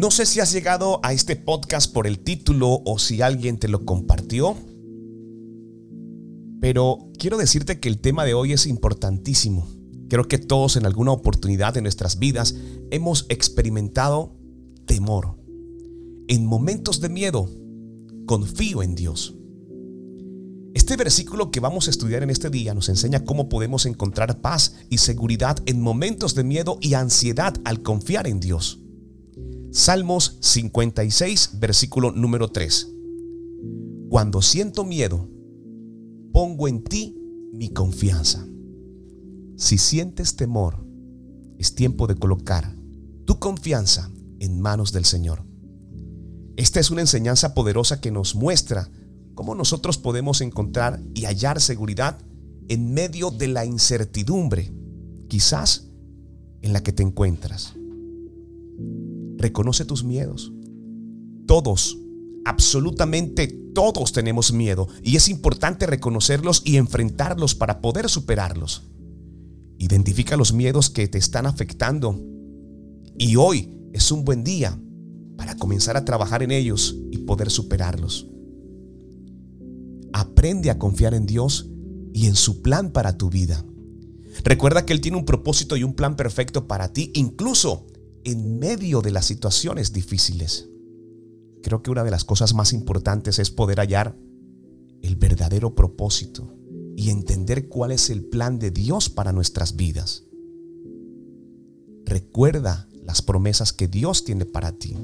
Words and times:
No 0.00 0.10
sé 0.10 0.24
si 0.24 0.40
has 0.40 0.50
llegado 0.50 0.98
a 1.02 1.12
este 1.12 1.36
podcast 1.36 1.92
por 1.92 2.06
el 2.06 2.20
título 2.20 2.80
o 2.86 2.98
si 2.98 3.20
alguien 3.20 3.58
te 3.58 3.68
lo 3.68 3.84
compartió, 3.84 4.56
pero 6.58 7.10
quiero 7.18 7.36
decirte 7.36 7.80
que 7.80 7.90
el 7.90 8.00
tema 8.00 8.24
de 8.24 8.32
hoy 8.32 8.54
es 8.54 8.66
importantísimo. 8.66 9.68
Creo 10.08 10.26
que 10.26 10.38
todos 10.38 10.76
en 10.76 10.86
alguna 10.86 11.12
oportunidad 11.12 11.74
de 11.74 11.82
nuestras 11.82 12.18
vidas 12.18 12.54
hemos 12.90 13.26
experimentado 13.28 14.34
temor. 14.86 15.36
En 16.28 16.46
momentos 16.46 17.02
de 17.02 17.10
miedo, 17.10 17.50
confío 18.24 18.82
en 18.82 18.94
Dios. 18.94 19.36
Este 20.72 20.96
versículo 20.96 21.50
que 21.50 21.60
vamos 21.60 21.88
a 21.88 21.90
estudiar 21.90 22.22
en 22.22 22.30
este 22.30 22.48
día 22.48 22.72
nos 22.72 22.88
enseña 22.88 23.26
cómo 23.26 23.50
podemos 23.50 23.84
encontrar 23.84 24.40
paz 24.40 24.76
y 24.88 24.96
seguridad 24.96 25.58
en 25.66 25.82
momentos 25.82 26.34
de 26.34 26.44
miedo 26.44 26.78
y 26.80 26.94
ansiedad 26.94 27.52
al 27.64 27.82
confiar 27.82 28.26
en 28.26 28.40
Dios. 28.40 28.79
Salmos 29.72 30.36
56, 30.40 31.60
versículo 31.60 32.10
número 32.10 32.48
3. 32.48 32.92
Cuando 34.08 34.42
siento 34.42 34.84
miedo, 34.84 35.28
pongo 36.32 36.66
en 36.66 36.82
ti 36.82 37.16
mi 37.52 37.68
confianza. 37.68 38.44
Si 39.56 39.78
sientes 39.78 40.34
temor, 40.34 40.84
es 41.56 41.76
tiempo 41.76 42.08
de 42.08 42.16
colocar 42.16 42.74
tu 43.26 43.38
confianza 43.38 44.10
en 44.40 44.60
manos 44.60 44.90
del 44.90 45.04
Señor. 45.04 45.44
Esta 46.56 46.80
es 46.80 46.90
una 46.90 47.02
enseñanza 47.02 47.54
poderosa 47.54 48.00
que 48.00 48.10
nos 48.10 48.34
muestra 48.34 48.90
cómo 49.36 49.54
nosotros 49.54 49.98
podemos 49.98 50.40
encontrar 50.40 51.00
y 51.14 51.26
hallar 51.26 51.60
seguridad 51.60 52.18
en 52.68 52.92
medio 52.92 53.30
de 53.30 53.46
la 53.46 53.64
incertidumbre, 53.64 54.72
quizás 55.28 55.86
en 56.60 56.72
la 56.72 56.82
que 56.82 56.92
te 56.92 57.04
encuentras. 57.04 57.74
Reconoce 59.40 59.86
tus 59.86 60.04
miedos. 60.04 60.52
Todos, 61.46 61.98
absolutamente 62.44 63.48
todos 63.74 64.12
tenemos 64.12 64.52
miedo 64.52 64.86
y 65.02 65.16
es 65.16 65.30
importante 65.30 65.86
reconocerlos 65.86 66.60
y 66.64 66.76
enfrentarlos 66.76 67.54
para 67.54 67.80
poder 67.80 68.10
superarlos. 68.10 68.82
Identifica 69.78 70.36
los 70.36 70.52
miedos 70.52 70.90
que 70.90 71.08
te 71.08 71.16
están 71.16 71.46
afectando 71.46 72.20
y 73.16 73.36
hoy 73.36 73.74
es 73.94 74.12
un 74.12 74.26
buen 74.26 74.44
día 74.44 74.78
para 75.38 75.56
comenzar 75.56 75.96
a 75.96 76.04
trabajar 76.04 76.42
en 76.42 76.50
ellos 76.50 76.96
y 77.10 77.18
poder 77.18 77.50
superarlos. 77.50 78.26
Aprende 80.12 80.70
a 80.70 80.78
confiar 80.78 81.14
en 81.14 81.24
Dios 81.24 81.70
y 82.12 82.26
en 82.26 82.36
su 82.36 82.60
plan 82.60 82.92
para 82.92 83.16
tu 83.16 83.30
vida. 83.30 83.64
Recuerda 84.44 84.84
que 84.84 84.92
Él 84.92 85.00
tiene 85.00 85.16
un 85.16 85.24
propósito 85.24 85.78
y 85.78 85.82
un 85.84 85.94
plan 85.94 86.14
perfecto 86.14 86.68
para 86.68 86.92
ti, 86.92 87.10
incluso 87.14 87.86
en 88.24 88.58
medio 88.58 89.00
de 89.02 89.10
las 89.10 89.26
situaciones 89.26 89.92
difíciles. 89.92 90.68
Creo 91.62 91.82
que 91.82 91.90
una 91.90 92.04
de 92.04 92.10
las 92.10 92.24
cosas 92.24 92.54
más 92.54 92.72
importantes 92.72 93.38
es 93.38 93.50
poder 93.50 93.78
hallar 93.78 94.16
el 95.02 95.16
verdadero 95.16 95.74
propósito 95.74 96.54
y 96.96 97.10
entender 97.10 97.68
cuál 97.68 97.92
es 97.92 98.10
el 98.10 98.24
plan 98.24 98.58
de 98.58 98.70
Dios 98.70 99.08
para 99.08 99.32
nuestras 99.32 99.76
vidas. 99.76 100.24
Recuerda 102.04 102.88
las 103.04 103.22
promesas 103.22 103.72
que 103.72 103.88
Dios 103.88 104.24
tiene 104.24 104.44
para 104.44 104.72
ti. 104.72 104.96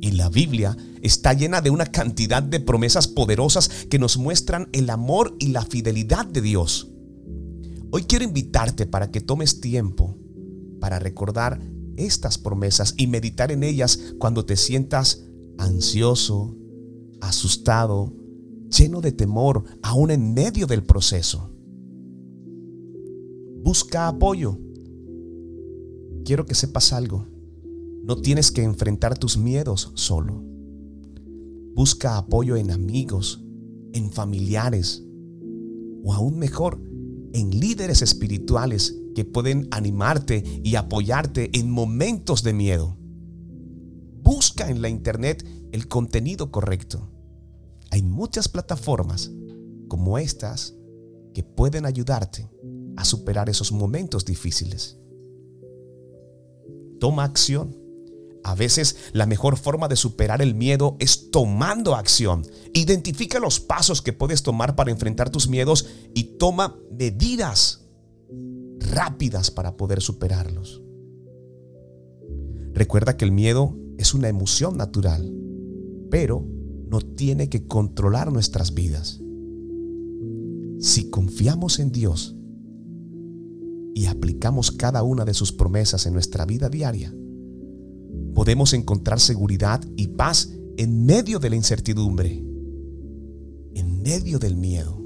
Y 0.00 0.12
la 0.12 0.28
Biblia 0.28 0.76
está 1.02 1.32
llena 1.32 1.60
de 1.60 1.70
una 1.70 1.86
cantidad 1.86 2.42
de 2.42 2.60
promesas 2.60 3.08
poderosas 3.08 3.68
que 3.90 3.98
nos 3.98 4.16
muestran 4.16 4.68
el 4.72 4.90
amor 4.90 5.34
y 5.38 5.48
la 5.48 5.62
fidelidad 5.62 6.26
de 6.26 6.40
Dios. 6.40 6.88
Hoy 7.90 8.04
quiero 8.04 8.24
invitarte 8.24 8.86
para 8.86 9.10
que 9.10 9.20
tomes 9.20 9.60
tiempo 9.60 10.16
para 10.80 10.98
recordar 10.98 11.60
estas 11.98 12.38
promesas 12.38 12.94
y 12.96 13.06
meditar 13.06 13.52
en 13.52 13.62
ellas 13.62 14.14
cuando 14.18 14.44
te 14.44 14.56
sientas 14.56 15.24
ansioso, 15.58 16.56
asustado, 17.20 18.14
lleno 18.76 19.00
de 19.00 19.12
temor, 19.12 19.64
aún 19.82 20.10
en 20.10 20.34
medio 20.34 20.66
del 20.66 20.84
proceso. 20.84 21.50
Busca 23.62 24.08
apoyo. 24.08 24.58
Quiero 26.24 26.46
que 26.46 26.54
sepas 26.54 26.92
algo. 26.92 27.26
No 28.04 28.16
tienes 28.16 28.50
que 28.50 28.62
enfrentar 28.62 29.18
tus 29.18 29.36
miedos 29.36 29.92
solo. 29.94 30.42
Busca 31.74 32.16
apoyo 32.16 32.56
en 32.56 32.70
amigos, 32.70 33.44
en 33.92 34.10
familiares 34.10 35.04
o 36.02 36.14
aún 36.14 36.38
mejor, 36.38 36.80
en 37.32 37.50
líderes 37.50 38.02
espirituales 38.02 38.94
que 39.14 39.24
pueden 39.24 39.68
animarte 39.70 40.42
y 40.62 40.76
apoyarte 40.76 41.50
en 41.58 41.70
momentos 41.70 42.42
de 42.42 42.52
miedo. 42.52 42.96
Busca 44.22 44.68
en 44.70 44.82
la 44.82 44.88
internet 44.88 45.46
el 45.72 45.88
contenido 45.88 46.50
correcto. 46.50 47.10
Hay 47.90 48.02
muchas 48.02 48.48
plataformas 48.48 49.30
como 49.88 50.18
estas 50.18 50.74
que 51.34 51.42
pueden 51.42 51.86
ayudarte 51.86 52.50
a 52.96 53.04
superar 53.04 53.48
esos 53.48 53.70
momentos 53.72 54.24
difíciles. 54.24 54.98
Toma 56.98 57.24
acción. 57.24 57.77
A 58.48 58.54
veces 58.54 58.96
la 59.12 59.26
mejor 59.26 59.58
forma 59.58 59.88
de 59.88 59.96
superar 59.96 60.40
el 60.40 60.54
miedo 60.54 60.96
es 61.00 61.30
tomando 61.30 61.94
acción. 61.94 62.46
Identifica 62.72 63.40
los 63.40 63.60
pasos 63.60 64.00
que 64.00 64.14
puedes 64.14 64.42
tomar 64.42 64.74
para 64.74 64.90
enfrentar 64.90 65.28
tus 65.28 65.48
miedos 65.48 65.86
y 66.14 66.38
toma 66.38 66.74
medidas 66.90 67.84
rápidas 68.78 69.50
para 69.50 69.76
poder 69.76 70.00
superarlos. 70.00 70.80
Recuerda 72.72 73.18
que 73.18 73.26
el 73.26 73.32
miedo 73.32 73.76
es 73.98 74.14
una 74.14 74.28
emoción 74.28 74.78
natural, 74.78 75.30
pero 76.10 76.42
no 76.88 77.02
tiene 77.02 77.50
que 77.50 77.66
controlar 77.66 78.32
nuestras 78.32 78.72
vidas. 78.72 79.20
Si 80.80 81.10
confiamos 81.10 81.80
en 81.80 81.92
Dios 81.92 82.34
y 83.94 84.06
aplicamos 84.06 84.70
cada 84.70 85.02
una 85.02 85.26
de 85.26 85.34
sus 85.34 85.52
promesas 85.52 86.06
en 86.06 86.14
nuestra 86.14 86.46
vida 86.46 86.70
diaria, 86.70 87.12
podemos 88.38 88.72
encontrar 88.72 89.18
seguridad 89.18 89.82
y 89.96 90.06
paz 90.06 90.54
en 90.76 91.04
medio 91.04 91.40
de 91.40 91.50
la 91.50 91.56
incertidumbre, 91.56 92.40
en 93.74 94.00
medio 94.00 94.38
del 94.38 94.54
miedo. 94.54 94.96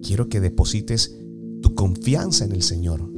Quiero 0.00 0.28
que 0.28 0.38
deposites 0.38 1.18
tu 1.62 1.74
confianza 1.74 2.44
en 2.44 2.52
el 2.52 2.62
Señor. 2.62 3.10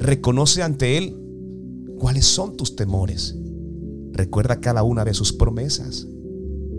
Reconoce 0.00 0.64
ante 0.64 0.98
Él 0.98 1.16
cuáles 2.00 2.26
son 2.26 2.56
tus 2.56 2.74
temores. 2.74 3.38
Recuerda 4.10 4.60
cada 4.60 4.82
una 4.82 5.04
de 5.04 5.14
sus 5.14 5.32
promesas. 5.32 6.04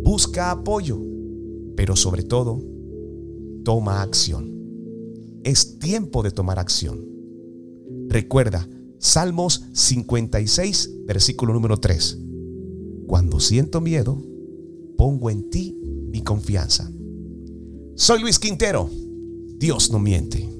Busca 0.03 0.51
apoyo, 0.51 1.01
pero 1.77 1.95
sobre 1.95 2.23
todo, 2.23 2.61
toma 3.63 4.01
acción. 4.01 4.51
Es 5.45 5.79
tiempo 5.79 6.23
de 6.23 6.31
tomar 6.31 6.59
acción. 6.59 7.07
Recuerda, 8.09 8.67
Salmos 8.99 9.63
56, 9.73 11.05
versículo 11.05 11.53
número 11.53 11.77
3. 11.77 12.17
Cuando 13.07 13.39
siento 13.39 13.79
miedo, 13.79 14.21
pongo 14.97 15.29
en 15.29 15.49
ti 15.49 15.77
mi 16.11 16.21
confianza. 16.23 16.91
Soy 17.95 18.21
Luis 18.21 18.39
Quintero. 18.39 18.89
Dios 19.57 19.91
no 19.91 19.99
miente. 19.99 20.56